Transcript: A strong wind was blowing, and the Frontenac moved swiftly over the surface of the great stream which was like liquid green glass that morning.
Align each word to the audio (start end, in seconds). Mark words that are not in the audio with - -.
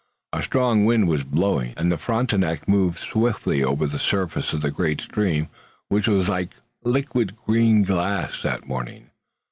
A 0.33 0.41
strong 0.41 0.85
wind 0.85 1.07
was 1.07 1.21
blowing, 1.21 1.75
and 1.77 1.91
the 1.91 1.97
Frontenac 1.99 2.67
moved 2.67 2.97
swiftly 2.97 3.63
over 3.63 3.85
the 3.85 3.99
surface 3.99 4.51
of 4.51 4.61
the 4.63 4.71
great 4.71 4.99
stream 4.99 5.47
which 5.89 6.07
was 6.07 6.27
like 6.27 6.55
liquid 6.83 7.35
green 7.37 7.83
glass 7.83 8.41
that 8.41 8.65
morning. 8.65 9.11